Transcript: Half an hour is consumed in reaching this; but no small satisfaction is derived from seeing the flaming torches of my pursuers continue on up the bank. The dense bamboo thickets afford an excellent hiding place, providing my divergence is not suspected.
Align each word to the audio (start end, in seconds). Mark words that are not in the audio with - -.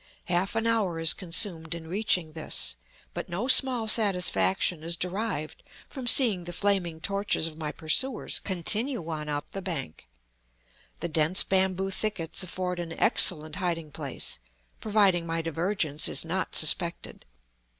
Half 0.25 0.55
an 0.55 0.65
hour 0.65 0.99
is 0.99 1.13
consumed 1.13 1.75
in 1.75 1.85
reaching 1.85 2.31
this; 2.31 2.75
but 3.13 3.29
no 3.29 3.47
small 3.47 3.87
satisfaction 3.87 4.81
is 4.83 4.95
derived 4.97 5.61
from 5.87 6.07
seeing 6.07 6.45
the 6.45 6.53
flaming 6.53 6.99
torches 6.99 7.45
of 7.45 7.59
my 7.59 7.71
pursuers 7.71 8.39
continue 8.39 9.07
on 9.07 9.29
up 9.29 9.51
the 9.51 9.61
bank. 9.61 10.07
The 11.01 11.07
dense 11.07 11.43
bamboo 11.43 11.91
thickets 11.91 12.41
afford 12.41 12.79
an 12.79 12.93
excellent 12.93 13.57
hiding 13.57 13.91
place, 13.91 14.39
providing 14.79 15.27
my 15.27 15.43
divergence 15.43 16.07
is 16.07 16.25
not 16.25 16.55
suspected. 16.55 17.23